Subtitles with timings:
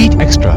[0.00, 0.54] Beat Extra，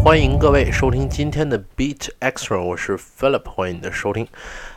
[0.00, 4.24] 欢迎各位收听今天的 Beat Extra，我是 Philip，欢迎你的收听。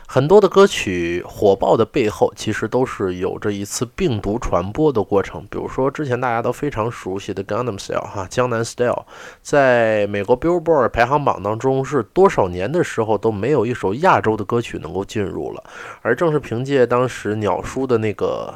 [0.08, 5.46] 很多的歌曲火爆的背后，其实都是有着一次病毒传播的过程。
[5.48, 9.04] 比如说之前大家都非常熟悉的 Gangnam Style 哈，江南 Style，
[9.42, 15.62] 在美国 Billboard 排行榜当中是多少年的时候都没有一首亚洲的歌曲能够进入了，
[16.02, 18.52] 而正是凭借当时鸟叔的那个。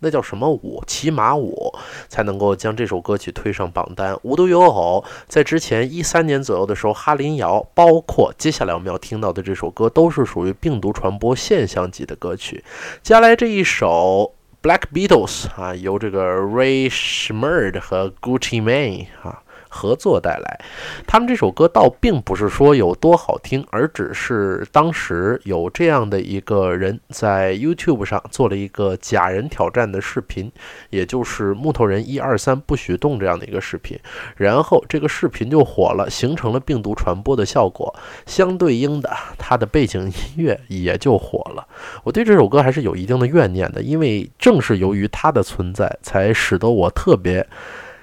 [0.00, 0.82] 那叫什么舞？
[0.86, 1.72] 骑马舞
[2.08, 4.18] 才能够将这首歌曲推上榜单。
[4.22, 12.62] 无独有偶，在之前一三年左右的时候，哈林谣，包括接下来我们要听到的这首歌，都是属于病毒传播现象级的歌曲。
[13.02, 19.42] 接下来这一首 Black Beatles 啊，由这个 Ray Schmerd 和 Gucci Mane 啊。
[19.76, 20.60] 合作带来，
[21.06, 30.50] 他们这首歌倒并不是说有多好听，而只是当时有这样的一个人在 YouTube 上做了一个假人挑战的视频，
[30.88, 33.98] 也就是木头人一二三不许动这样的一个视频，
[34.36, 41.66] 然后这个视频就火了，形成了病毒传播的效果，相对应的，它的背景音乐也就火了。
[42.02, 47.46] 我对这首歌还是有一定的怨念的，因为正是由于它的存在，才使得我特别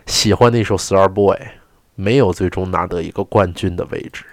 [0.05, 1.37] 喜欢那首 Star Boy。
[1.95, 4.25] 没有最终拿得一个冠军的位置。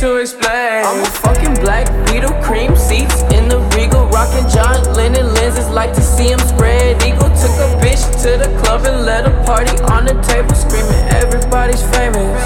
[0.00, 0.84] To explain.
[0.84, 5.68] I'm a fucking black beetle, cream seats in the regal, rocking John Lennon lenses.
[5.70, 7.32] Like to see him spread eagle.
[7.32, 11.82] Took a bitch to the club and let a party on the table, screaming everybody's
[11.96, 12.36] famous.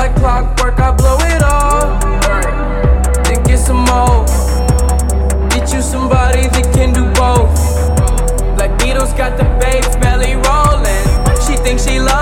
[0.00, 2.00] Like clockwork, I blow it all.
[3.24, 4.24] Then get some more.
[5.52, 7.52] Get you somebody that can do both.
[8.56, 11.04] Black Beatles got the babes belly rolling.
[11.44, 12.15] She thinks she love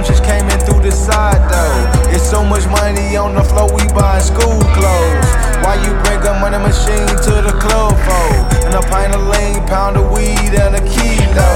[0.00, 2.14] them just came in through the side though.
[2.14, 5.30] It's so much money on the floor, we buying school clothes.
[5.62, 8.28] Why you bring a money machine to the club for?
[8.64, 11.50] And a pint of lean, pound of weed, and a kilo.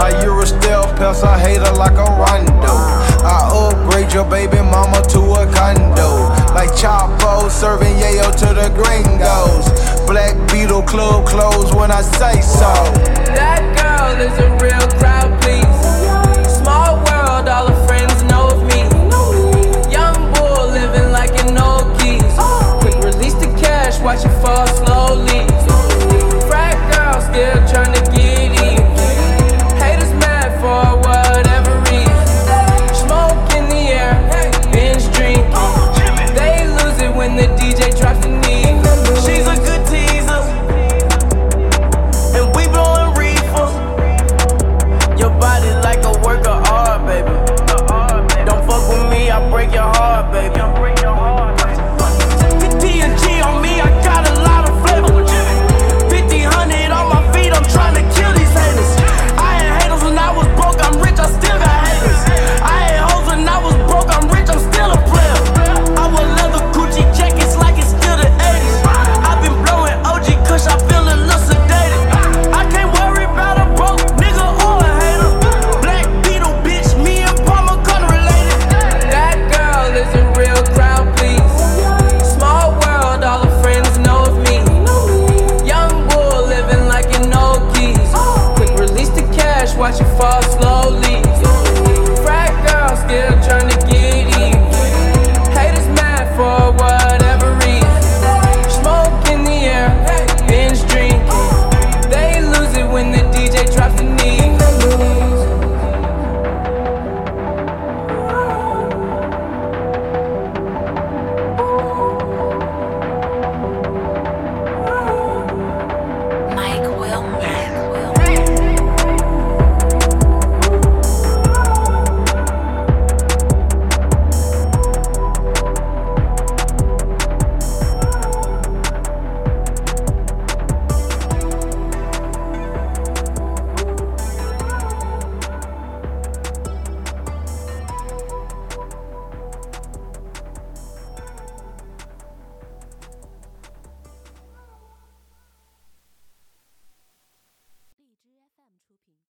[0.00, 2.74] i A Euro stealth pest, I hate her like a rondo.
[3.22, 6.30] I upgrade your baby mama to a condo.
[6.54, 9.68] Like Chapo serving yayo to the gringos.
[10.06, 12.99] Black Beetle club closed when I say so.